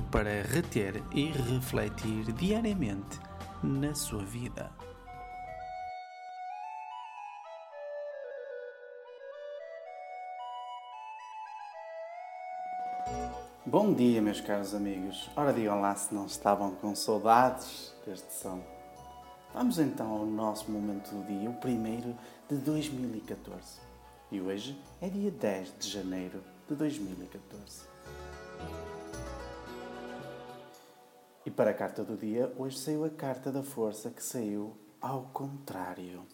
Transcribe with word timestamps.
para 0.00 0.42
reter 0.42 1.02
e 1.12 1.26
refletir 1.26 2.32
diariamente 2.32 3.18
na 3.62 3.94
sua 3.94 4.24
vida. 4.24 4.70
Bom 13.66 13.92
dia, 13.92 14.22
meus 14.22 14.40
caros 14.40 14.74
amigos. 14.74 15.30
Ora, 15.36 15.52
digam 15.52 15.80
lá 15.80 15.94
se 15.94 16.14
não 16.14 16.26
estavam 16.26 16.74
com 16.76 16.94
saudades 16.94 17.94
deste 18.06 18.32
som. 18.32 18.60
Vamos 19.52 19.78
então 19.78 20.10
ao 20.10 20.24
nosso 20.24 20.70
momento 20.70 21.10
do 21.10 21.26
dia, 21.26 21.50
o 21.50 21.54
primeiro 21.54 22.16
de 22.48 22.56
2014. 22.56 23.80
E 24.30 24.40
hoje 24.40 24.78
é 25.00 25.08
dia 25.08 25.30
10 25.30 25.74
de 25.78 25.90
janeiro 25.90 26.42
de 26.68 26.74
2014. 26.74 27.82
Para 31.56 31.70
a 31.70 31.74
carta 31.74 32.02
do 32.02 32.16
dia, 32.16 32.50
hoje 32.56 32.78
saiu 32.78 33.04
a 33.04 33.10
carta 33.10 33.52
da 33.52 33.62
força 33.62 34.10
que 34.10 34.22
saiu 34.22 34.74
ao 35.00 35.24
contrário. 35.34 36.26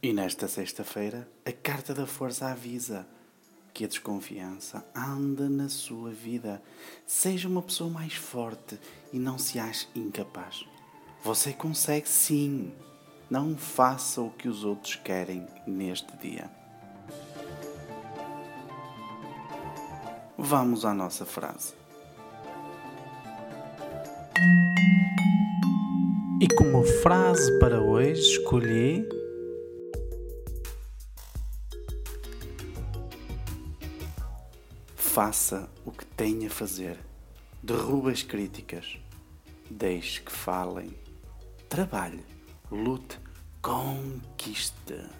E 0.00 0.12
nesta 0.12 0.46
sexta-feira, 0.46 1.28
a 1.44 1.50
carta 1.50 1.92
da 1.92 2.06
força 2.06 2.46
avisa 2.46 3.06
que 3.74 3.84
a 3.84 3.88
desconfiança 3.88 4.84
anda 4.94 5.48
na 5.48 5.68
sua 5.68 6.10
vida. 6.10 6.62
Seja 7.04 7.48
uma 7.48 7.60
pessoa 7.60 7.90
mais 7.90 8.14
forte 8.14 8.78
e 9.12 9.18
não 9.18 9.36
se 9.36 9.58
ache 9.58 9.88
incapaz. 9.94 10.64
Você 11.24 11.52
consegue 11.52 12.08
sim. 12.08 12.72
Não 13.28 13.56
faça 13.56 14.20
o 14.20 14.30
que 14.30 14.48
os 14.48 14.64
outros 14.64 14.94
querem 14.94 15.46
neste 15.66 16.16
dia. 16.18 16.50
Vamos 20.38 20.84
à 20.84 20.94
nossa 20.94 21.26
frase. 21.26 21.74
E 26.40 26.48
como 26.56 26.82
frase 26.82 27.58
para 27.58 27.80
hoje 27.80 28.20
escolhi 28.20 29.06
Faça 35.12 35.68
o 35.84 35.90
que 35.90 36.06
tem 36.06 36.46
a 36.46 36.50
fazer. 36.50 36.96
Derruba 37.60 38.12
as 38.12 38.22
críticas. 38.22 38.96
Deixe 39.68 40.20
que 40.20 40.30
falem. 40.30 40.94
Trabalhe, 41.68 42.24
lute, 42.70 43.18
conquiste. 43.60 45.19